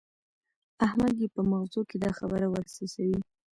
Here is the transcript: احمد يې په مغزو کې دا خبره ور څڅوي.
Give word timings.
احمد 0.85 1.13
يې 1.21 1.27
په 1.35 1.41
مغزو 1.49 1.81
کې 1.89 1.97
دا 2.03 2.11
خبره 2.19 2.47
ور 2.49 2.65
څڅوي. 2.75 3.19